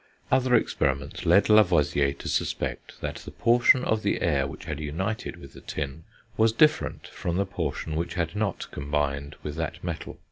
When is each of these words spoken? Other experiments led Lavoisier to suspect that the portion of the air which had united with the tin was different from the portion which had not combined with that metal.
Other 0.31 0.55
experiments 0.55 1.27
led 1.27 1.47
Lavoisier 1.47 2.11
to 2.13 2.27
suspect 2.27 2.99
that 3.01 3.17
the 3.17 3.29
portion 3.29 3.83
of 3.83 4.01
the 4.01 4.19
air 4.21 4.47
which 4.47 4.65
had 4.65 4.79
united 4.79 5.35
with 5.37 5.53
the 5.53 5.61
tin 5.61 6.05
was 6.37 6.51
different 6.53 7.05
from 7.09 7.35
the 7.37 7.45
portion 7.45 7.95
which 7.95 8.15
had 8.15 8.35
not 8.35 8.71
combined 8.71 9.35
with 9.43 9.53
that 9.57 9.83
metal. 9.83 10.17